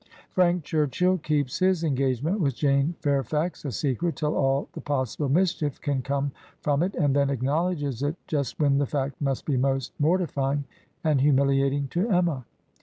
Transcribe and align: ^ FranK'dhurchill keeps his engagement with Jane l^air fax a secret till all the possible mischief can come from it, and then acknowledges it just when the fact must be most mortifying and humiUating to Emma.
^ 0.35 0.35
FranK'dhurchill 0.35 1.21
keeps 1.21 1.59
his 1.59 1.83
engagement 1.83 2.39
with 2.39 2.55
Jane 2.55 2.95
l^air 3.03 3.23
fax 3.23 3.63
a 3.65 3.71
secret 3.71 4.15
till 4.15 4.33
all 4.35 4.67
the 4.73 4.81
possible 4.81 5.29
mischief 5.29 5.79
can 5.79 6.01
come 6.01 6.31
from 6.59 6.81
it, 6.81 6.95
and 6.95 7.15
then 7.15 7.29
acknowledges 7.29 8.01
it 8.01 8.15
just 8.25 8.59
when 8.59 8.79
the 8.79 8.87
fact 8.87 9.21
must 9.21 9.45
be 9.45 9.57
most 9.57 9.93
mortifying 9.99 10.63
and 11.03 11.19
humiUating 11.21 11.87
to 11.91 12.09
Emma. 12.09 12.45